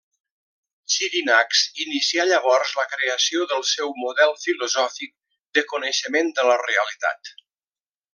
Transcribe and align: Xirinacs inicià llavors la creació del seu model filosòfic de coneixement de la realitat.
Xirinacs 0.93 1.59
inicià 1.83 2.25
llavors 2.29 2.71
la 2.79 2.85
creació 2.93 3.45
del 3.51 3.61
seu 3.73 3.93
model 4.05 4.33
filosòfic 4.45 5.13
de 5.59 5.65
coneixement 5.75 6.33
de 6.41 6.47
la 6.53 6.57
realitat. 6.67 7.31